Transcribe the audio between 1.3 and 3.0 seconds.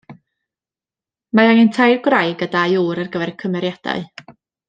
Mae angen tair gwraig a dau